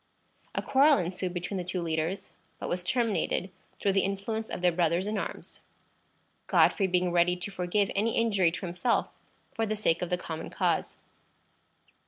[0.55, 4.71] A quarrel ensued between the two leaders, but was terminated through the influence of their
[4.71, 5.59] brothers in arms,
[6.47, 9.09] Godfrey being ready to forgive any injury to himself
[9.53, 10.97] for the sake of the common cause.